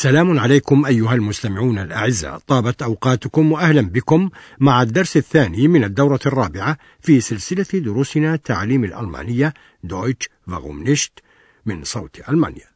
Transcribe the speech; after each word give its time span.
سلام 0.00 0.38
عليكم 0.38 0.86
أيها 0.86 1.14
المستمعون 1.14 1.78
الأعزاء. 1.78 2.38
طابت 2.38 2.82
أوقاتكم 2.82 3.52
وأهلا 3.52 3.80
بكم 3.80 4.30
مع 4.60 4.82
الدرس 4.82 5.16
الثاني 5.16 5.68
من 5.68 5.84
الدورة 5.84 6.20
الرابعة 6.26 6.78
في 7.00 7.20
سلسلة 7.20 7.66
دروسنا 7.74 8.36
تعليم 8.36 8.84
الألمانية 8.84 9.54
دويتش 9.84 10.28
nicht 10.84 11.22
من 11.66 11.84
صوت 11.84 12.28
ألمانيا. 12.28 12.68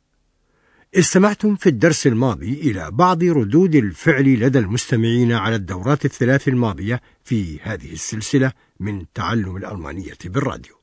استمعتم 0.95 1.57
في 1.57 1.69
الدرس 1.69 2.07
الماضي 2.07 2.53
إلى 2.53 2.91
بعض 2.91 3.25
ردود 3.25 3.75
الفعل 3.75 4.25
لدى 4.25 4.59
المستمعين 4.59 5.33
على 5.33 5.57
الدورات 5.57 6.05
الثلاث 6.05 6.49
الماضية 6.49 7.01
في 7.25 7.61
هذه 7.61 7.93
السلسلة 7.93 8.53
من 8.81 9.05
تعلم 9.15 9.57
الألمانية 9.57 10.19
بالراديو. 10.25 10.82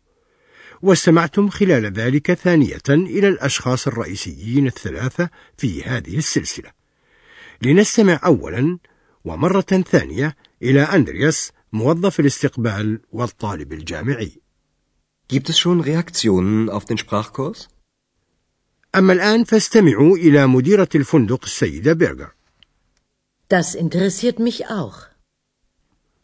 واستمعتم 0.82 1.50
خلال 1.50 1.94
ذلك 1.94 2.34
ثانية 2.34 2.82
إلى 2.90 3.28
الأشخاص 3.28 3.88
الرئيسيين 3.88 4.68
الثلاثة 4.68 5.30
في 5.58 5.84
هذه 5.84 6.18
السلسلة. 6.18 6.72
لنستمع 7.62 8.20
أولا 8.26 8.80
ومرة 9.26 9.62
ثانية 9.62 10.36
إلى 10.64 10.82
أندرياس 10.82 11.52
موظف 11.74 12.20
الاستقبال 12.20 13.00
والطالب 13.12 13.74
الجامعي. 13.74 14.42
Gibt 15.28 15.50
es 15.50 15.60
schon 15.60 15.82
Reaktionen 15.82 16.70
auf 16.70 16.86
den 16.86 16.98
Sprachkurs? 16.98 17.68
أما 18.96 19.14
الآن 19.14 19.44
فاستمعوا 19.44 20.18
إلى 20.18 20.48
مديرة 20.48 20.90
الفندق 20.96 21.44
السيدة 21.44 21.94
بيرجر. 21.94 22.32
Das 23.50 23.76
interessiert 23.76 24.40
mich 24.40 24.66
auch. 24.70 25.10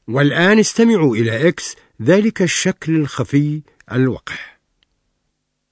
والآن 0.07 0.59
استمعوا 0.59 1.15
إلى 1.15 1.47
إكس 1.47 1.75
ذلك 2.01 2.41
الشكل 2.41 2.95
الخفي 2.95 3.61
الوقح. 3.91 4.59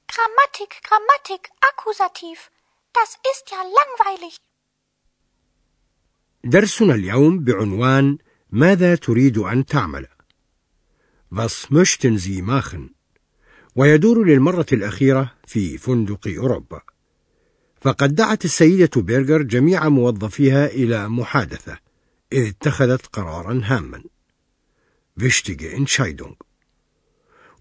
Grammatik, 0.08 0.82
Grammatik, 0.88 1.50
Akkusativ. 1.70 2.52
Das 2.94 3.18
ist 3.32 3.52
ja 3.52 3.62
langweilig. 3.64 4.36
درسنا 6.44 6.94
اليوم 6.96 7.44
بعنوان 7.44 8.18
ماذا 8.50 8.96
تريد 8.96 9.38
أن 9.38 9.66
تعمل؟ 9.66 10.08
Was 11.32 11.70
möchten 11.72 12.18
Sie 12.18 12.42
machen؟ 12.42 12.96
ويدور 13.76 14.24
للمرة 14.24 14.66
الأخيرة 14.72 15.36
في 15.48 15.78
فندق 15.78 16.28
أوروبا. 16.28 16.82
فقد 17.82 18.16
دعت 18.16 18.46
السيدة 18.46 19.02
بيرجر 19.02 19.42
جميع 19.42 19.90
موظفيها 19.90 20.66
إلى 20.66 21.10
محادثة، 21.10 21.80
إذ 22.34 22.48
اتخذت 22.48 23.06
قرارا 23.06 23.62
هاما. 23.64 24.04
Wichtige 25.20 25.72
Entscheidung. 25.72 26.53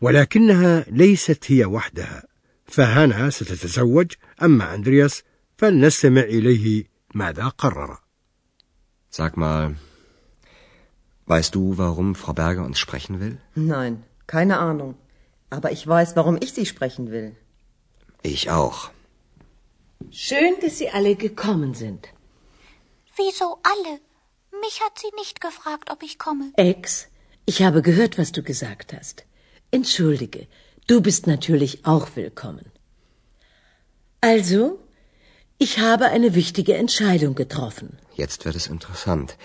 ولكنها 0.01 0.85
ليست 0.87 1.51
هي 1.51 1.65
وحدها، 1.65 2.23
فهانا 2.65 3.29
ستتزوج، 3.29 4.11
أما 4.41 4.75
أندرياس 4.75 5.23
فلنستمع 5.57 6.21
إليه 6.21 6.83
ماذا 7.13 7.47
قرر. 7.47 7.99
Sag 9.09 9.37
mal, 9.37 9.75
weißt 11.25 11.55
du, 11.55 11.77
warum 11.77 12.15
Frau 12.15 12.33
Berger 12.33 12.65
uns 12.65 12.79
sprechen 12.79 13.19
will? 13.19 13.37
Nein, 13.55 14.03
keine 14.27 14.59
Ahnung. 14.59 14.95
Aber 15.49 15.71
ich 15.71 15.87
weiß, 15.87 16.15
warum 16.15 16.37
ich 16.43 16.51
Sie 16.53 16.65
sprechen 16.65 17.11
will. 17.11 17.35
Ich 18.21 18.49
auch. 18.49 18.79
Schön, 20.11 20.53
dass 20.61 20.77
Sie 20.77 20.89
alle 20.89 21.15
gekommen 21.15 21.73
sind. 21.73 22.01
Wieso 23.15 23.47
alle? 23.73 23.93
Mich 24.65 24.81
hat 24.83 24.95
sie 24.99 25.13
nicht 25.21 25.41
gefragt, 25.47 25.87
ob 25.93 26.03
ich 26.07 26.15
komme. 26.25 26.45
Ex, 26.55 27.07
ich 27.45 27.57
habe 27.63 27.81
gehört, 27.81 28.17
was 28.17 28.31
du 28.31 28.41
gesagt 28.51 28.93
hast. 28.97 29.17
Entschuldige, 29.74 30.48
du 30.86 31.00
bist 31.00 31.26
natürlich 31.26 31.86
auch 31.86 32.08
willkommen. 32.14 32.66
Also, 34.20 34.78
ich 35.56 35.78
habe 35.78 36.08
eine 36.16 36.34
wichtige 36.34 36.74
Entscheidung 36.74 37.34
getroffen. 37.34 37.96
Jetzt 38.14 38.44
wird 38.44 38.54
es 38.54 38.66
interessant. 38.66 39.38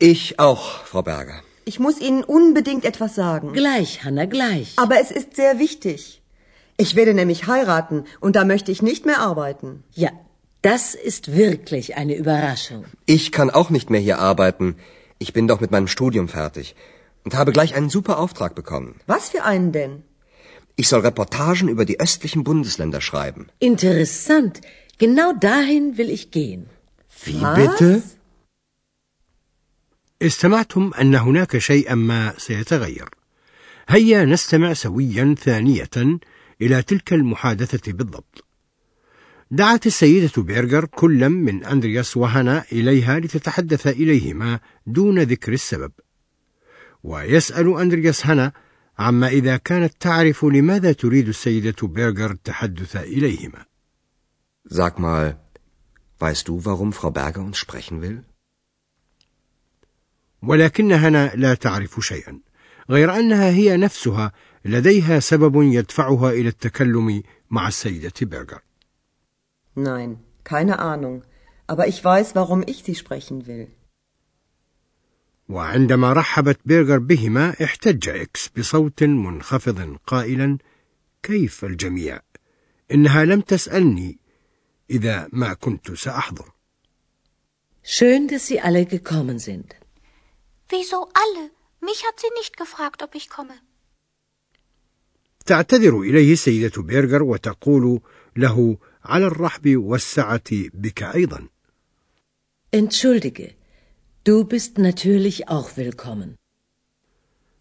Ich 0.00 0.40
auch, 0.40 0.84
Frau 0.84 1.02
Berger. 1.02 1.44
Ich 1.64 1.78
muss 1.78 2.00
Ihnen 2.00 2.24
unbedingt 2.24 2.84
etwas 2.84 3.14
sagen. 3.14 3.52
Gleich, 3.52 4.02
Hanna, 4.02 4.24
gleich. 4.24 4.72
Aber 4.78 5.00
es 5.00 5.12
ist 5.12 5.36
sehr 5.36 5.60
wichtig. 5.60 6.20
Ich 6.76 6.96
werde 6.96 7.14
nämlich 7.14 7.46
heiraten 7.46 8.04
und 8.18 8.34
da 8.34 8.44
möchte 8.44 8.72
ich 8.72 8.82
nicht 8.82 9.06
mehr 9.06 9.20
arbeiten. 9.20 9.84
Ja, 9.94 10.10
das 10.62 10.96
ist 10.96 11.36
wirklich 11.36 11.96
eine 11.96 12.16
Überraschung. 12.16 12.84
Ich 13.06 13.30
kann 13.30 13.50
auch 13.50 13.70
nicht 13.70 13.90
mehr 13.90 14.00
hier 14.00 14.18
arbeiten. 14.18 14.74
Ich 15.20 15.32
bin 15.32 15.46
doch 15.46 15.60
mit 15.60 15.70
meinem 15.70 15.86
Studium 15.86 16.28
fertig 16.28 16.74
und 17.23 17.35
habe 17.39 17.51
gleich 17.57 17.71
einen 17.75 17.89
super 17.89 18.15
Auftrag 18.23 18.53
bekommen. 18.61 18.91
Was 19.13 19.29
für 19.29 19.43
einen 19.43 19.71
denn? 19.71 19.93
Ich 20.81 20.87
soll 20.89 21.01
Reportagen 21.01 21.67
über 21.73 21.85
die 21.85 21.99
östlichen 21.99 22.43
Bundesländer 22.49 23.01
schreiben. 23.01 23.47
Interessant. 23.59 24.61
Genau 25.03 25.29
dahin 25.33 25.97
will 25.97 26.09
ich 26.17 26.31
gehen. 26.31 26.61
Wie 27.25 27.41
Was? 27.41 27.57
bitte؟ 27.57 28.01
استمعتم 30.21 30.91
أن 31.01 31.15
هناك 31.15 31.57
شيئا 31.57 31.95
ما 31.95 32.33
سيتغير. 32.37 33.09
هيا 33.89 34.25
نستمع 34.25 34.73
سويا 34.73 35.35
ثانية 35.39 36.19
إلى 36.61 36.81
تلك 36.81 37.13
المحادثة 37.13 37.91
بالضبط. 37.91 38.43
دعت 39.51 39.87
السيدة 39.87 40.43
بيرجر 40.43 40.85
كلا 40.85 41.27
من 41.27 41.65
أندرياس 41.65 42.17
وهنا 42.17 42.63
إليها 42.71 43.19
لتتحدث 43.19 43.87
إليهما 43.87 44.59
دون 44.87 45.19
ذكر 45.19 45.53
السبب. 45.53 45.91
ويسأل 47.04 47.78
أندرياس 47.80 48.26
هنا 48.26 48.52
عما 48.98 49.28
إذا 49.28 49.56
كانت 49.56 49.92
تعرف 50.00 50.44
لماذا 50.44 50.92
تريد 50.92 51.28
السيدة 51.28 51.88
بيرجر 51.88 52.30
التحدث 52.30 52.96
إليهما. 52.96 53.64
Sag 54.64 54.98
mal, 54.98 55.40
weißt 56.18 56.48
du, 56.48 56.64
warum 56.64 56.92
Frau 56.92 57.10
Berger 57.10 57.40
uns 57.40 57.58
sprechen 57.58 58.00
will? 58.02 58.22
ولكن 60.42 60.92
هنا 60.92 61.32
لا 61.34 61.54
تعرف 61.54 62.00
شيئا 62.00 62.40
غير 62.90 63.14
أنها 63.14 63.50
هي 63.50 63.76
نفسها 63.76 64.32
لديها 64.64 65.20
سبب 65.20 65.62
يدفعها 65.62 66.30
إلى 66.30 66.48
التكلم 66.48 67.22
مع 67.50 67.68
السيدة 67.68 68.12
بيرجر 68.22 68.60
Nein, 69.74 70.18
keine 70.44 70.78
Ahnung. 70.78 71.22
Aber 71.66 71.86
ich 71.88 72.04
weiß, 72.04 72.34
warum 72.34 72.62
ich 72.66 72.82
Sie 72.84 72.94
sprechen 72.94 73.46
will. 73.46 73.68
وعندما 75.48 76.12
رحبت 76.12 76.58
بيرجر 76.64 76.98
بهما 76.98 77.54
احتج 77.64 78.08
إكس 78.08 78.48
بصوت 78.48 79.02
منخفض 79.02 79.96
قائلا 80.06 80.58
كيف 81.22 81.64
الجميع 81.64 82.20
إنها 82.92 83.24
لم 83.24 83.40
تسألني 83.40 84.18
إذا 84.90 85.28
ما 85.32 85.54
كنت 85.54 85.92
سأحضر 85.92 86.52
Schön, 87.84 88.28
dass 88.28 88.46
Sie 88.46 88.60
alle 88.60 88.86
gekommen 88.86 89.38
sind. 89.40 89.74
Wieso 90.68 91.08
alle? 91.24 91.50
Mich 91.80 92.04
hat 92.06 92.20
sie 92.20 92.32
nicht 92.38 92.56
gefragt, 92.56 93.02
ob 93.02 93.14
ich 93.14 93.28
komme. 93.28 93.54
تعتذر 95.46 96.00
إليه 96.00 96.32
السيده 96.32 96.82
بيرجر 96.82 97.22
وتقول 97.22 98.00
له 98.36 98.78
على 99.04 99.26
الرحب 99.26 99.76
والسعة 99.76 100.42
بك 100.74 101.02
أيضا 101.02 101.48
Entschuldige, 102.76 103.54
du 104.24 104.44
bist 104.44 104.78
natürlich 104.78 105.48
auch 105.48 105.76
willkommen. 105.76 106.36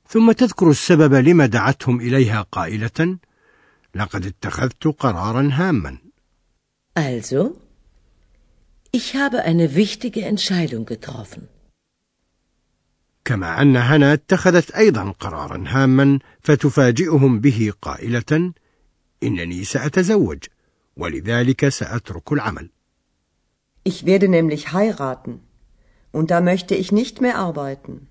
ثم 0.08 0.32
تذكر 0.32 0.70
السبب 0.70 1.14
لما 1.14 1.46
دعتهم 1.46 2.02
إليها 2.02 2.42
قائلة 2.42 3.18
لقد 3.96 4.26
اتخذت 4.26 4.88
قرارا 4.88 5.50
هاما 5.54 5.98
Also, 7.00 7.56
ich 8.92 9.16
habe 9.16 9.44
eine 9.44 9.76
wichtige 9.76 10.22
Entscheidung 10.26 10.86
getroffen. 10.86 11.48
كما 13.26 13.62
أن 13.62 13.76
هنا 13.78 14.14
اتخذت 14.14 14.72
أيضا 14.72 15.12
قرارا 15.12 15.64
هاما 15.68 16.20
فتفاجئهم 16.42 17.40
به 17.40 17.74
قائلة 17.82 18.54
إنني 19.24 19.64
سأتزوج 19.64 20.40
ولذلك 20.98 21.70
سأترك 21.70 22.32
العمل 22.32 22.70
Ich 23.84 24.06
werde 24.06 24.28
nämlich 24.28 24.74
heiraten. 24.74 25.40
Und 26.13 26.31
da 26.31 26.41
möchte 26.41 26.75
ich 26.75 26.93
nicht 26.93 27.21
mehr 27.21 27.37
arbeiten. 27.39 28.07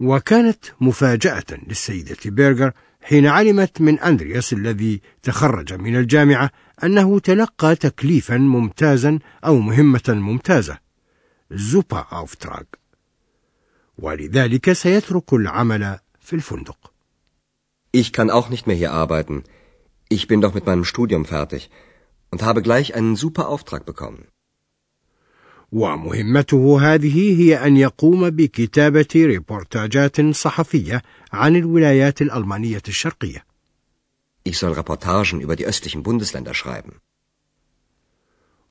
وكانت 0.00 0.64
مفاجاه 0.80 1.44
للسيده 1.66 2.16
بيرجر 2.24 2.72
حين 3.02 3.26
علمت 3.26 3.80
من 3.80 3.98
اندرياس 3.98 4.52
الذي 4.52 5.00
تخرج 5.22 5.72
من 5.72 5.96
الجامعه 5.96 6.50
انه 6.84 7.18
تلقى 7.18 7.76
تكليفا 7.76 8.36
ممتازا 8.36 9.18
او 9.44 9.58
مهمه 9.58 10.02
ممتازه 10.08 10.78
زوبا 11.50 11.98
اوفتراغ 11.98 12.62
ولذلك 13.98 14.72
سيترك 14.72 15.32
العمل 15.32 15.98
في 16.20 16.36
الفندق 16.36 16.92
Ich 17.92 18.12
kann 18.12 18.30
auch 18.30 18.48
nicht 18.50 18.68
mehr 18.68 18.76
hier 18.76 18.92
arbeiten. 18.92 19.42
Ich 20.08 20.28
bin 20.28 20.40
doch 20.40 20.54
mit 20.54 20.64
meinem 20.64 20.84
Studium 20.84 21.24
fertig 21.24 21.70
und 22.30 22.42
habe 22.42 22.62
gleich 22.62 22.94
einen 22.94 23.16
super 23.16 23.48
Auftrag 23.48 23.84
bekommen. 23.84 24.28
ومهمته 25.75 26.79
هذه 26.81 27.41
هي 27.41 27.67
أن 27.67 27.77
يقوم 27.77 28.29
بكتابة 28.29 29.07
ريبورتاجات 29.15 30.21
صحفية 30.21 31.01
عن 31.33 31.55
الولايات 31.55 32.21
الألمانية 32.21 32.81
الشرقية. 32.87 33.45
Ich 34.49 34.57
soll 34.57 34.73
Reportagen 34.73 35.41
über 35.41 35.55
die 35.55 35.65
östlichen 35.65 36.03
Bundesländer 36.03 36.53
schreiben. 36.53 36.91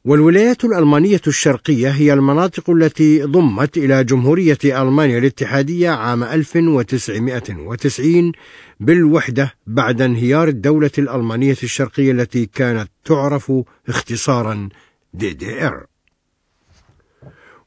والولايات 0.05 0.65
الألمانية 0.65 1.21
الشرقية 1.27 1.91
هي 1.91 2.13
المناطق 2.13 2.71
التي 2.71 3.23
ضمت 3.23 3.77
إلى 3.77 4.05
جمهورية 4.05 4.59
ألمانيا 4.65 5.19
الاتحادية 5.19 5.91
عام 5.91 6.25
1990 6.25 8.33
بالوحدة 8.81 9.55
بعد 9.67 10.01
انهيار 10.01 10.49
الدولة 10.49 10.91
الألمانية 10.99 11.57
الشرقية 11.63 12.13
التي 12.13 12.47
كانت 12.47 12.91
تعرف 13.05 13.53
اختصارا 13.89 14.69
DDR 15.17 15.94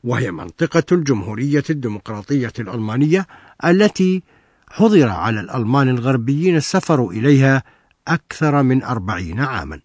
وهي 0.03 0.31
منطقة 0.31 0.83
الجمهورية 0.91 1.63
الديمقراطية 1.69 2.53
الألمانية 2.59 3.27
التي 3.65 4.23
حظر 4.69 5.09
على 5.09 5.39
الألمان 5.39 5.89
الغربيين 5.89 6.55
السفر 6.55 7.09
إليها 7.09 7.63
أكثر 8.07 8.63
من 8.63 8.83
أربعين 8.83 9.39
عاما 9.39 9.81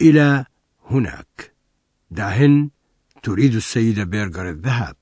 إلى 0.00 0.44
هناك 0.90 1.52
داهن 2.10 2.70
تريد 3.22 3.54
السيدة 3.54 4.04
بيرغر 4.04 4.50
الذهاب 4.50 4.96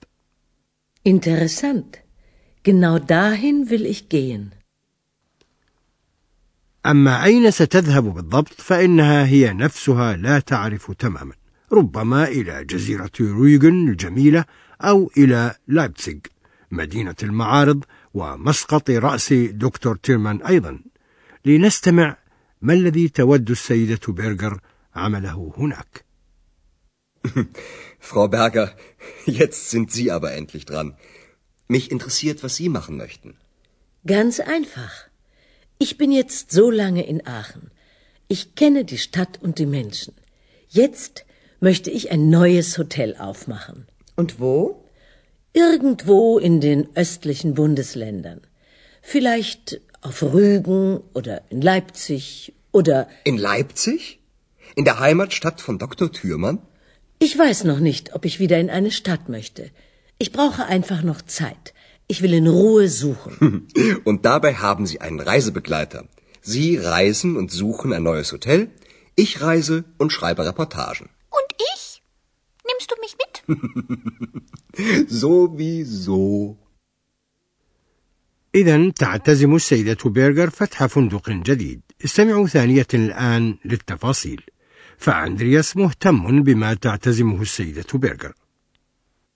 Interessant. 1.05 1.99
Genau 2.63 2.99
dahin 2.99 3.69
will 3.71 3.87
ich 3.87 4.09
gehen. 4.09 4.53
أما 6.87 7.25
أين 7.25 7.51
ستذهب 7.51 8.15
بالضبط 8.15 8.61
فإنها 8.61 9.27
هي 9.27 9.53
نفسها 9.53 10.17
لا 10.17 10.39
تعرف 10.39 10.93
تماما 10.93 11.35
ربما 11.72 12.28
إلى 12.28 12.64
جزيرة 12.66 13.12
رويغن 13.20 13.90
الجميلة 13.90 14.46
أو 14.82 15.12
إلى 15.18 15.56
لايبتسيغ 15.68 16.18
مدينة 16.72 17.16
المعارض 17.24 17.84
ومسقط 18.14 18.90
رأس 18.90 19.34
دكتور 19.34 19.96
تيرمان 19.96 20.42
أيضا 20.42 20.80
لنستمع 21.46 22.18
ما 22.62 22.74
الذي 22.74 23.10
تود 23.10 23.50
السيدة 23.50 24.14
بيرغر 24.14 24.60
عمله 24.96 25.54
هناك 25.58 26.08
Frau 28.00 28.28
Berger, 28.30 28.74
jetzt 29.26 29.70
sind 29.70 29.92
Sie 29.92 30.12
aber 30.12 30.32
endlich 30.32 30.66
dran. 30.66 30.96
Mich 31.68 31.92
interessiert, 31.92 32.42
was 32.44 32.56
Sie 32.56 32.70
machen 32.70 32.96
möchten. 32.96 33.36
Ganz 34.06 34.40
einfach. 34.40 34.94
Ich 35.78 35.98
bin 35.98 36.12
jetzt 36.14 36.52
so 36.52 36.72
lange 36.72 37.06
in 37.06 37.28
Aachen. 37.28 37.70
Ich 38.30 38.56
kenne 38.56 38.86
die 38.86 38.98
Stadt 38.98 39.40
und 39.42 39.60
die 39.60 39.66
Menschen. 39.66 40.14
Jetzt 40.70 41.26
möchte 41.63 41.91
ich 41.91 42.11
ein 42.11 42.29
neues 42.29 42.77
Hotel 42.77 43.17
aufmachen. 43.17 43.87
Und 44.17 44.41
wo? 44.41 44.85
Irgendwo 45.53 46.39
in 46.39 46.61
den 46.61 46.89
östlichen 46.97 47.55
Bundesländern. 47.55 48.41
Vielleicht 49.01 49.81
auf 50.01 50.23
Rügen 50.23 51.01
oder 51.15 51.43
in 51.51 51.63
Leipzig 51.63 52.53
oder. 52.73 53.09
In 53.25 53.39
Leipzig? 53.39 54.19
In 54.75 54.85
der 54.85 54.99
Heimatstadt 54.99 55.61
von 55.61 55.79
Dr. 55.79 56.11
Thürmann? 56.11 56.59
Ich 57.19 57.39
weiß 57.39 57.65
noch 57.65 57.79
nicht, 57.79 58.15
ob 58.15 58.25
ich 58.25 58.41
wieder 58.41 58.59
in 58.59 58.71
eine 58.71 58.91
Stadt 58.91 59.29
möchte. 59.29 59.71
Ich 60.19 60.33
brauche 60.33 60.65
einfach 60.67 61.03
noch 61.03 61.23
Zeit. 61.23 61.75
Ich 62.09 62.23
will 62.23 62.35
in 62.35 62.49
Ruhe 62.49 62.89
suchen. 62.89 63.69
Und 64.05 64.25
dabei 64.25 64.55
haben 64.55 64.87
Sie 64.87 65.01
einen 65.01 65.21
Reisebegleiter. 65.21 66.09
Sie 66.41 66.77
reisen 66.77 67.37
und 67.37 67.53
suchen 67.53 67.93
ein 67.93 68.03
neues 68.03 68.33
Hotel. 68.33 68.71
Ich 69.15 69.41
reise 69.41 69.85
und 69.99 70.11
schreibe 70.11 70.45
Reportagen. 70.45 71.09
Sowieso. 75.21 76.57
إذا 78.55 78.91
تعتزم 78.91 79.55
السيدة 79.55 79.97
بيرغر 80.05 80.51
فتح 80.51 80.87
فندق 80.87 81.31
جديد 81.31 81.81
استمعوا 82.05 82.47
ثانية 82.47 82.87
الآن 82.95 83.57
للتفاصيل 83.65 84.41
فأندرياس 84.99 85.77
مهتم 85.77 86.43
بما 86.43 86.75
تعتزمه 86.75 87.43
السيدة 87.43 87.85
بيرغر 87.95 88.33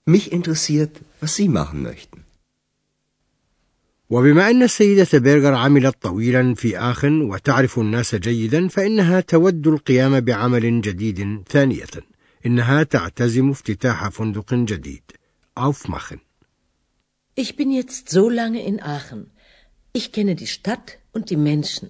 Mich 0.08 0.32
interessiert, 0.32 1.00
was 1.20 1.34
Sie 1.36 1.48
machen 1.48 1.82
möchten. 1.82 2.20
وبما 4.10 4.50
أن 4.50 4.62
السيدة 4.62 5.18
بيرغر 5.18 5.54
عملت 5.54 6.02
طويلا 6.02 6.54
في 6.54 6.78
آخن 6.78 7.20
وتعرف 7.20 7.78
الناس 7.78 8.14
جيدا 8.14 8.68
فإنها 8.68 9.20
تود 9.20 9.66
القيام 9.66 10.20
بعمل 10.20 10.80
جديد 10.80 11.42
ثانية 11.48 11.86
إنها 12.46 12.82
تعتزم 12.82 13.50
افتتاح 13.50 14.08
فندق 14.08 14.54
جديد 14.54 15.02
aufmachen 15.56 16.20
Ich 17.34 17.56
bin 17.56 17.70
jetzt 17.70 18.08
so 18.08 18.30
lange 18.30 18.60
in 18.70 18.80
Aachen. 18.80 19.22
Ich 19.92 20.06
kenne 20.12 20.34
die 20.42 20.46
Stadt 20.46 20.88
und 21.14 21.24
die 21.30 21.42
Menschen. 21.50 21.86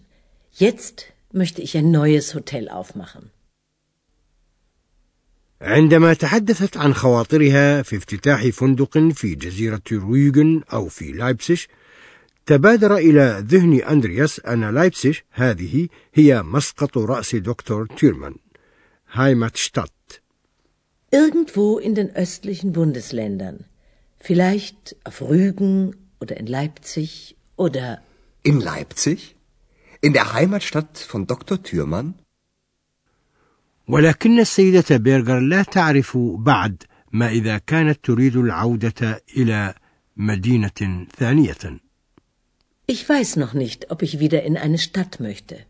Jetzt 0.65 0.97
möchte 1.41 1.61
ich 1.63 1.77
ein 1.77 1.91
neues 1.91 2.35
Hotel 2.35 2.69
aufmachen. 2.69 3.31
عندما 5.61 6.15
تحدثت 6.15 6.77
عن 6.77 6.95
خواطرها 6.95 7.83
في 7.83 7.97
افتتاح 7.97 8.47
فندق 8.47 8.99
في 8.99 9.35
جزيرة 9.35 9.83
رويغن 9.93 10.63
أو 10.73 10.89
في 10.89 11.13
لايبسش 11.13 11.69
تبادر 12.47 12.97
إلى 12.97 13.45
ذهن 13.49 13.75
أندرياس 13.75 14.41
أن 14.41 14.75
لايبسش 14.75 15.25
هذه 15.31 15.89
هي 16.15 16.43
مسقط 16.43 16.99
رأس 16.99 17.35
دكتور 17.35 17.87
تيرمان 17.87 18.35
هايماتشتات 19.13 19.91
Irgendwo 21.12 21.78
in 21.78 21.94
den 21.96 22.10
östlichen 22.16 22.72
Bundesländern. 22.72 23.66
Vielleicht 24.20 24.96
auf 25.04 25.22
Rügen 25.22 25.96
oder 26.22 26.38
in 26.38 26.48
Leipzig 26.48 27.36
oder. 27.58 28.02
In 28.44 28.60
Leipzig? 28.60 29.36
In 30.02 30.14
der 30.14 30.34
Heimatstadt 30.34 30.98
von 30.98 31.28
Dr. 31.28 31.62
Thürmann? 31.62 32.16
ولكن 33.88 34.40
السيدة 34.40 34.98
بيرغر 34.98 35.40
لا 35.40 35.64
تعرف 35.64 36.18
بعد 36.18 36.84
ما 37.12 37.30
إذا 37.30 37.58
كانت 37.58 38.00
تريد 38.06 38.36
العودة 38.36 39.24
إلى 39.38 39.76
مدينة 40.18 41.08
ثانية 41.18 41.80
Ich 42.88 43.08
weiß 43.10 43.38
noch 43.38 43.54
nicht, 43.54 43.92
ob 43.92 44.02
ich 44.02 44.20
wieder 44.20 44.44
in 44.44 44.58
eine 44.58 44.78
Stadt 44.78 45.20
möchte. 45.20 45.66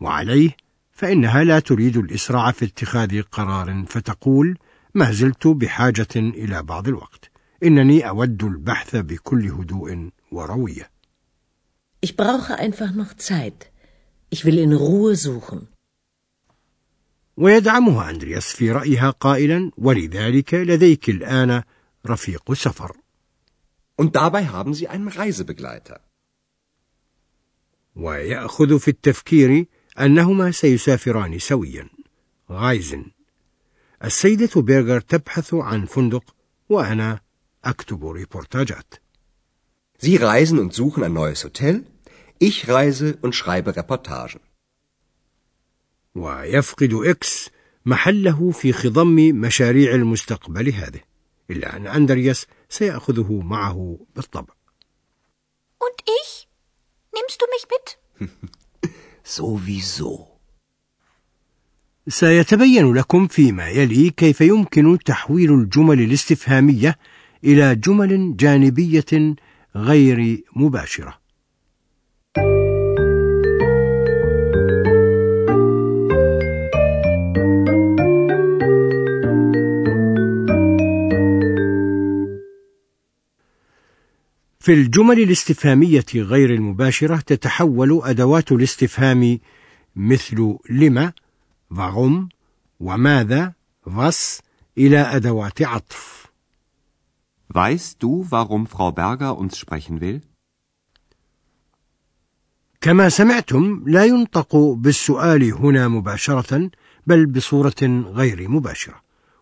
وعليه 0.00 0.56
فإنها 0.95 1.43
لا 1.43 1.59
تريد 1.59 1.97
الإسراع 1.97 2.51
في 2.51 2.65
اتخاذ 2.65 3.21
قرار 3.21 3.85
فتقول 3.87 4.57
ما 4.93 5.11
زلت 5.11 5.47
بحاجة 5.47 6.07
إلى 6.15 6.63
بعض 6.63 6.87
الوقت 6.87 7.31
إنني 7.63 8.09
أود 8.09 8.43
البحث 8.43 8.95
بكل 8.95 9.47
هدوء 9.47 10.09
وروية 10.31 10.89
Ich 12.05 12.15
brauche 12.17 12.55
einfach 12.59 12.91
noch 12.93 13.13
Zeit. 13.17 13.71
Ich 14.29 14.45
will 14.45 14.57
in 14.59 14.73
Ruhe 14.73 15.15
suchen. 15.15 15.67
ويدعمها 17.37 18.09
أندرياس 18.09 18.55
في 18.55 18.71
رأيها 18.71 19.09
قائلا 19.09 19.71
ولذلك 19.77 20.53
لديك 20.53 21.09
الآن 21.09 21.63
رفيق 22.07 22.53
سفر 22.53 22.95
Und 24.01 24.15
dabei 24.15 24.47
haben 24.47 24.73
Sie 24.73 24.87
einen 24.87 25.07
Reisebegleiter. 25.07 25.99
ويأخذ 27.95 28.79
في 28.79 28.87
التفكير 28.87 29.65
أنهما 29.99 30.51
سيسافران 30.51 31.39
سويا 31.39 31.89
reisen 32.51 33.05
السيدة 34.03 34.61
بيرغر 34.61 34.99
تبحث 34.99 35.53
عن 35.53 35.85
فندق 35.85 36.35
وأنا 36.69 37.19
أكتب 37.63 38.05
ريبورتاجات 38.05 38.93
Sie 39.97 40.17
reisen 40.17 40.59
und 40.59 40.73
suchen 40.73 41.03
ein 41.03 41.13
neues 41.13 41.45
Hotel. 41.45 41.85
Ich 42.37 42.67
reise 42.67 43.17
und 43.21 43.33
schreibe 43.33 43.75
Reportagen. 43.75 44.39
ويفقد 46.15 46.93
إكس 46.93 47.49
محله 47.85 48.51
في 48.51 48.73
خضم 48.73 49.15
مشاريع 49.15 49.95
المستقبل 49.95 50.69
هذه 50.69 51.01
إلا 51.49 51.75
أن 51.75 51.87
أندرياس 51.87 52.45
سيأخذه 52.69 53.41
معه 53.41 53.99
بالطبع 54.15 54.53
Und 55.79 56.01
ich? 56.21 56.47
Nimmst 57.13 57.41
du 57.41 57.45
mich 57.55 57.67
mit? 57.73 58.29
Sowieso. 59.25 60.35
سيتبين 62.07 62.93
لكم 62.93 63.27
فيما 63.27 63.69
يلي 63.69 64.09
كيف 64.09 64.41
يمكن 64.41 64.97
تحويل 65.05 65.53
الجمل 65.53 66.01
الاستفهامية 66.01 66.97
إلى 67.43 67.75
جمل 67.75 68.37
جانبية 68.37 69.35
غير 69.75 70.43
مباشرة 70.55 71.24
في 84.65 84.73
الجمل 84.73 85.19
الاستفهامية 85.19 86.05
غير 86.15 86.53
المباشرة 86.53 87.15
تتحول 87.15 88.01
أدوات 88.03 88.51
الاستفهام 88.51 89.39
مثل 89.95 90.57
لما 90.69 91.13
warum 91.73 92.29
وماذا 92.79 93.53
was 93.87 94.41
إلى 94.77 94.97
أدوات 94.97 95.61
عطف. 95.61 96.27
Weißt 97.53 98.01
du, 98.01 98.25
warum 98.31 98.65
Frau 98.65 98.91
Berger 98.91 99.37
uns 99.37 99.57
sprechen 99.57 100.01
will? 100.01 100.21
كما 102.81 103.09
سمعتم 103.09 103.83
لا 103.87 104.05
ينطق 104.05 104.55
بالسؤال 104.55 105.43
هنا 105.53 105.87
مباشرة 105.87 106.69
بل 107.07 107.25
بصورة 107.25 107.81
غير 108.13 108.49
مباشرة 108.49 109.01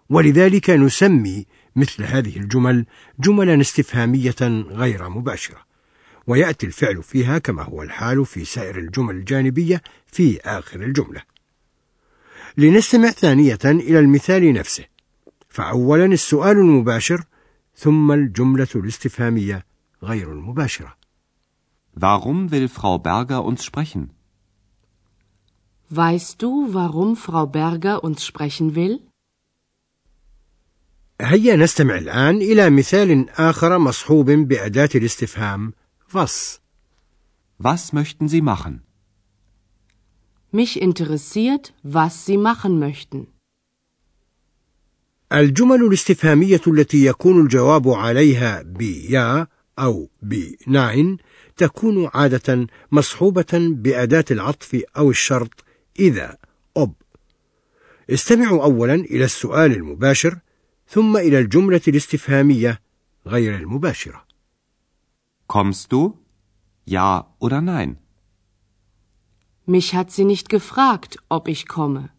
ولذلك 0.10 0.70
نسمي 0.70 1.46
مثل 1.76 2.04
هذه 2.04 2.38
الجمل 2.38 2.86
جملا 3.20 3.62
استفهامية 3.62 4.36
غير 4.70 5.10
مباشرة 5.10 5.58
ويأتي 6.28 6.66
الفعل 6.66 7.04
فيها 7.04 7.38
كما 7.38 7.64
هو 7.64 7.84
الحال 7.84 8.26
في 8.26 8.46
سائر 8.46 8.78
الجمل 8.78 9.16
الجانبية 9.16 9.82
في 10.08 10.40
آخر 10.42 10.84
الجملة 10.84 11.22
لنستمع 12.58 13.10
ثانية 13.10 13.60
إلى 13.66 14.00
المثال 14.00 14.54
نفسه 14.54 14.86
فأولا 15.50 16.06
السؤال 16.06 16.58
المباشر 16.58 17.24
ثم 17.76 18.12
الجملة 18.12 18.68
الاستفهامية 18.76 19.66
غير 20.04 20.32
المباشرة 20.32 21.04
Warum 21.96 22.50
will 22.52 22.68
Frau 22.70 22.98
Berger 22.98 23.46
uns 23.46 23.64
sprechen? 23.64 24.10
Weißt 25.92 26.42
du, 26.42 26.74
warum 26.74 27.16
Frau 27.16 27.46
Berger 27.46 28.04
uns 28.04 28.26
sprechen 28.26 28.74
will? 28.74 29.00
هيا 31.22 31.56
نستمع 31.56 31.98
الآن 31.98 32.36
إلى 32.38 32.70
مثال 32.70 33.30
آخر 33.30 33.78
مصحوب 33.78 34.32
بأداة 34.32 34.90
الاستفهام 34.96 35.74
was. 36.14 36.60
Was 37.60 37.94
möchten 37.94 38.28
Sie 38.28 38.42
machen? 38.42 38.84
Mich 40.52 40.82
interessiert, 40.82 41.74
was 41.84 42.26
Sie 42.26 42.38
machen 42.38 42.80
möchten. 42.80 43.28
الجمل 45.32 45.82
الاستفهامية 45.84 46.62
التي 46.68 47.06
يكون 47.06 47.42
الجواب 47.42 47.90
عليها 47.90 48.62
بيا 48.62 49.48
أو 49.80 50.10
بناين 50.22 51.18
تكون 51.58 52.10
عادة 52.14 52.68
مصحوبة 52.92 53.46
بأداة 53.54 54.26
العطف 54.32 54.82
أو 54.98 55.10
الشرط 55.10 55.64
إذا 56.00 56.38
أب. 56.78 56.94
استمعوا 58.10 58.64
أولا 58.64 58.96
إلى 58.96 59.24
السؤال 59.26 59.72
المباشر 59.72 60.38
ثم 60.93 61.17
إلى 61.17 61.39
الجملة 61.39 61.81
الاستفهامية 61.89 62.81
غير 63.27 63.57
المباشرة. 63.57 64.25
Kommst 65.47 65.93
du? 65.93 66.15
Ja 66.87 67.27
oder 67.39 67.61
nein? 67.61 67.97
Mich 69.67 69.95
hat 69.95 70.11
sie 70.11 70.25
nicht 70.25 70.49
gefragt, 70.49 71.19
ob 71.29 71.49
ich 71.49 71.67
komme. 71.69 72.11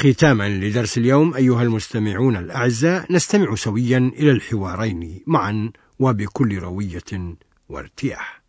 ختاما 0.00 0.48
لدرس 0.48 0.98
اليوم 0.98 1.34
أيها 1.34 1.62
المستمعون 1.62 2.36
الأعزاء 2.36 3.12
نستمع 3.12 3.54
سويا 3.54 3.98
إلى 3.98 4.30
الحوارين 4.30 5.22
معا 5.26 5.70
وبكل 5.98 6.58
روية 6.58 7.36
وارتياح. 7.68 8.42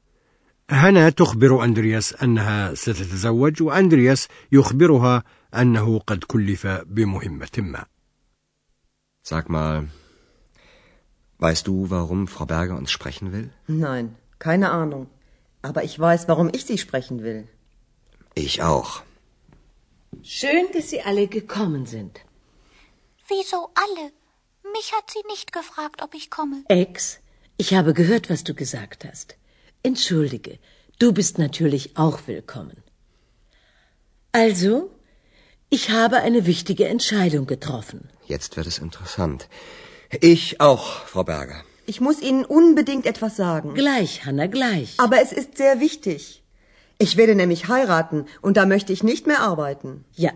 هنا 0.69 1.09
تخبر 1.09 1.63
أندرياس 1.63 2.13
أنها 2.13 2.73
ستتزوج 2.73 3.63
وأندرياس 3.63 4.27
يخبرها 4.51 5.23
أنه 5.55 5.99
قد 5.99 6.23
كلف 6.23 6.67
بمهمة 6.67 7.57
ما. 7.57 7.85
Sag 9.23 9.49
mal, 9.49 9.87
weißt 11.39 11.67
du, 11.67 11.89
warum 11.89 12.27
Frau 12.27 12.45
Berger 12.45 12.77
uns 12.77 12.91
sprechen 12.91 13.33
will? 13.33 13.49
Nein, 13.67 14.15
keine 14.39 14.71
Ahnung. 14.71 15.07
Aber 15.61 15.83
ich 15.83 15.99
weiß, 15.99 16.27
warum 16.29 16.49
ich 16.55 16.63
Sie 16.65 16.77
sprechen 16.77 17.21
will. 17.23 17.47
Ich 18.35 18.63
auch. 18.63 19.03
Schön, 20.23 20.67
dass 20.73 20.89
Sie 20.89 21.01
alle 21.01 21.27
gekommen 21.27 21.85
sind. 21.85 22.19
Wieso 23.27 23.69
alle? 23.73 24.11
Mich 24.73 24.93
hat 24.93 25.09
sie 25.09 25.23
nicht 25.27 25.51
gefragt, 25.51 26.01
ob 26.03 26.13
ich 26.13 26.29
komme. 26.29 26.63
Ex, 26.67 27.19
ich 27.57 27.73
habe 27.73 27.93
gehört, 27.93 28.29
was 28.29 28.43
du 28.43 28.53
gesagt 28.53 29.05
hast. 29.05 29.35
Entschuldige, 29.83 30.59
du 30.99 31.11
bist 31.11 31.39
natürlich 31.39 31.97
auch 31.97 32.27
willkommen. 32.27 32.83
Also, 34.31 34.91
ich 35.69 35.89
habe 35.89 36.17
eine 36.17 36.45
wichtige 36.45 36.87
Entscheidung 36.87 37.47
getroffen. 37.47 38.09
Jetzt 38.27 38.55
wird 38.57 38.67
es 38.67 38.77
interessant. 38.77 39.49
Ich 40.19 40.61
auch, 40.61 41.05
Frau 41.05 41.23
Berger. 41.23 41.63
Ich 41.85 41.99
muss 41.99 42.21
Ihnen 42.21 42.45
unbedingt 42.45 43.05
etwas 43.05 43.35
sagen. 43.35 43.73
Gleich, 43.73 44.25
Hanna, 44.25 44.47
gleich. 44.47 44.99
Aber 44.99 45.19
es 45.21 45.31
ist 45.31 45.57
sehr 45.57 45.79
wichtig. 45.79 46.40
Ich 47.00 47.16
werde 47.16 47.34
nämlich 47.34 47.68
heiraten 47.68 48.24
und 48.40 48.56
da 48.56 48.64
möchte 48.66 48.92
ich 48.92 49.02
nicht 49.02 49.26
mehr 49.26 49.40
arbeiten. 49.40 50.04
Ja, 50.14 50.32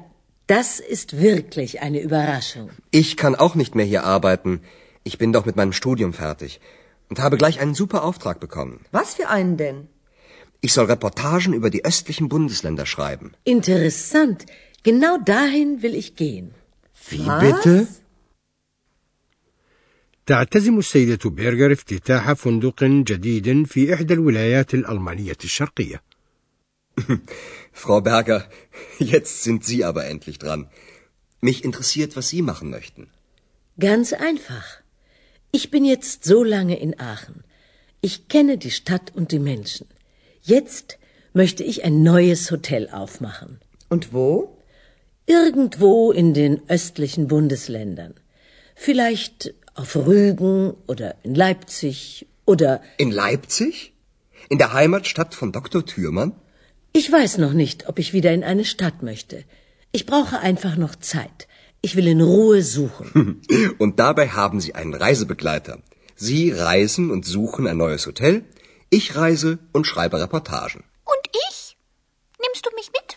das 0.46 0.80
ist 0.80 1.08
wirklich 1.28 1.80
eine 1.80 2.00
Überraschung. 2.00 2.70
Ich 2.90 3.16
kann 3.16 3.34
auch 3.34 3.54
nicht 3.54 3.74
mehr 3.74 3.86
hier 3.86 4.04
arbeiten. 4.04 4.60
Ich 5.04 5.16
bin 5.22 5.32
doch 5.32 5.46
mit 5.46 5.56
meinem 5.56 5.72
Studium 5.72 6.12
fertig 6.12 6.60
und 7.08 7.18
habe 7.18 7.36
gleich 7.38 7.60
einen 7.60 7.74
super 7.74 8.04
Auftrag 8.04 8.40
bekommen. 8.40 8.80
Was 8.92 9.14
für 9.14 9.28
einen 9.28 9.56
denn? 9.56 9.88
Ich 10.60 10.72
soll 10.74 10.86
Reportagen 10.86 11.52
über 11.54 11.70
die 11.70 11.84
östlichen 11.84 12.28
Bundesländer 12.28 12.84
schreiben. 12.84 13.32
Interessant. 13.44 14.44
Genau 14.82 15.16
dahin 15.18 15.82
will 15.82 15.94
ich 15.94 16.16
gehen. 16.16 16.54
Wie 17.08 17.26
Was? 17.26 17.40
bitte? 17.44 17.86
تعتزم 20.26 20.78
السيدة 20.78 21.30
بيرغر 21.30 21.72
افتتاح 21.72 22.32
فندق 22.32 22.84
جديد 22.84 23.66
في 23.66 23.94
إحدى 23.94 24.14
الولايات 24.14 24.74
الألمانية 24.74 25.36
الشرقية. 25.44 26.02
Frau 27.71 28.01
Berger, 28.01 28.47
jetzt 28.99 29.43
sind 29.43 29.65
Sie 29.65 29.83
aber 29.83 30.05
endlich 30.05 30.39
dran. 30.39 30.69
Mich 31.41 31.63
interessiert, 31.63 32.15
was 32.15 32.29
Sie 32.29 32.41
machen 32.41 32.69
möchten. 32.69 33.09
Ganz 33.79 34.13
einfach. 34.13 34.65
Ich 35.51 35.71
bin 35.71 35.85
jetzt 35.85 36.23
so 36.23 36.43
lange 36.43 36.79
in 36.79 36.99
Aachen. 36.99 37.43
Ich 38.01 38.27
kenne 38.27 38.57
die 38.57 38.71
Stadt 38.71 39.11
und 39.15 39.31
die 39.31 39.39
Menschen. 39.39 39.87
Jetzt 40.41 40.97
möchte 41.33 41.63
ich 41.63 41.83
ein 41.83 42.03
neues 42.03 42.51
Hotel 42.51 42.89
aufmachen. 42.89 43.59
Und 43.89 44.13
wo? 44.13 44.57
Irgendwo 45.25 46.11
in 46.11 46.33
den 46.33 46.61
östlichen 46.69 47.27
Bundesländern. 47.27 48.13
Vielleicht 48.75 49.53
auf 49.73 49.95
Rügen 49.95 50.75
oder 50.87 51.15
in 51.23 51.35
Leipzig 51.35 52.27
oder 52.45 52.81
In 52.97 53.11
Leipzig? 53.11 53.93
In 54.49 54.57
der 54.57 54.73
Heimatstadt 54.73 55.33
von 55.33 55.51
Dr. 55.51 55.85
Thürmann? 55.85 56.33
ich 56.94 57.10
weiß 57.10 57.38
noch 57.38 57.52
nicht, 57.52 57.88
ob 57.88 57.98
ich 57.98 58.12
wieder 58.12 58.32
in 58.32 58.44
eine 58.44 58.64
Stadt 58.64 59.02
möchte. 59.02 59.44
Ich 59.92 60.06
brauche 60.06 60.40
einfach 60.40 60.76
noch 60.76 60.94
Zeit. 60.96 61.46
Ich 61.82 61.96
will 61.96 62.08
in 62.08 62.20
Ruhe 62.20 62.62
suchen. 62.62 63.40
Und 63.78 63.98
dabei 63.98 64.28
haben 64.28 64.60
Sie 64.60 64.74
einen 64.74 64.94
Reisebegleiter. 64.94 65.78
Sie 66.16 66.50
reisen 66.50 67.10
und 67.10 67.24
suchen 67.24 67.66
ein 67.66 67.78
neues 67.78 68.06
Hotel. 68.06 68.44
Ich 68.90 69.16
reise 69.16 69.58
und 69.72 69.86
schreibe 69.86 70.20
Reportagen. 70.20 70.84
Und 71.12 71.24
ich? 71.48 71.76
Nimmst 72.44 72.66
du 72.66 72.70
mich 72.78 72.90
mit? 72.96 73.08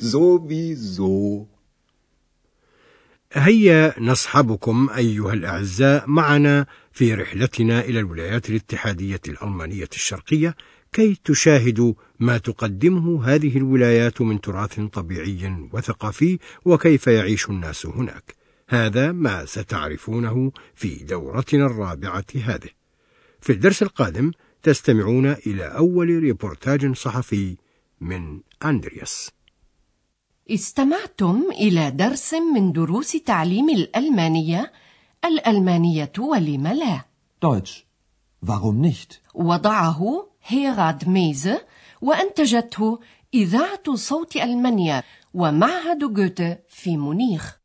Sowieso. 0.00 1.48
هيا 3.32 3.94
نصحبكم 3.98 4.90
أيها 4.96 5.32
الأعزاء 5.32 6.04
معنا 6.06 6.66
في 6.92 7.14
رحلتنا 7.14 7.80
إلى 7.80 7.98
الولايات 8.00 8.50
الاتحادية 8.50 9.20
الألمانية 9.28 9.88
الشرقية 9.92 10.56
كي 10.93 11.15
تشاهدوا 11.15 11.93
ما 12.19 12.37
تقدمه 12.37 13.25
هذه 13.25 13.57
الولايات 13.57 14.21
من 14.21 14.41
تراث 14.41 14.79
طبيعي 14.79 15.69
وثقافي 15.73 16.39
وكيف 16.65 17.07
يعيش 17.07 17.49
الناس 17.49 17.85
هناك. 17.85 18.35
هذا 18.69 19.11
ما 19.11 19.45
ستعرفونه 19.45 20.51
في 20.75 20.95
دورتنا 20.95 21.65
الرابعة 21.65 22.25
هذه. 22.35 22.69
في 23.41 23.51
الدرس 23.51 23.83
القادم 23.83 24.31
تستمعون 24.63 25.25
إلى 25.31 25.63
أول 25.63 26.07
ريبورتاج 26.07 26.95
صحفي 26.95 27.57
من 28.01 28.39
أندرياس. 28.65 29.31
استمعتم 30.49 31.43
إلى 31.51 31.91
درس 31.91 32.33
من 32.33 32.71
دروس 32.71 33.11
تعليم 33.11 33.69
الألمانية 33.69 34.71
الألمانية 35.25 36.11
ولم 36.19 36.67
لا 36.67 37.05
Deutsch. 37.45 37.85
Warum 38.45 38.81
nicht? 38.81 39.21
وضعه 39.33 40.30
هيراد 40.45 41.09
ميزه 41.09 41.65
وأنتجته 42.01 42.99
إذاعة 43.33 43.95
صوت 43.95 44.35
ألمانيا 44.35 45.03
ومعهد 45.33 46.13
جوته 46.13 46.57
في 46.69 46.97
مونيخ. 46.97 47.60